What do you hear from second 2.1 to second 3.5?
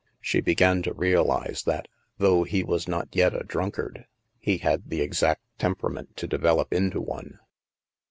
though he was not yet a